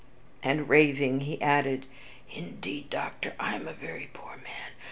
[0.41, 1.85] And, raving, he added,
[2.33, 4.71] "Indeed, Doctor, I am a very poor man.